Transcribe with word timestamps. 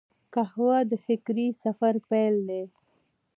قهوه 0.33 0.77
د 0.91 0.91
فکري 1.05 1.47
سفر 1.63 1.93
پیل 2.09 2.35
دی 2.47 2.63